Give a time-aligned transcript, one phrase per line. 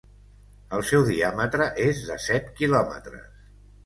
[0.77, 3.29] El seu diàmetre és de set quilòmetres.